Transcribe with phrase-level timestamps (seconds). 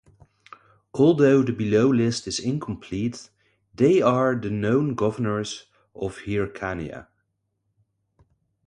[0.95, 3.29] Although the below list is incomplete,
[3.75, 7.05] they are the known governors of Hyrcania.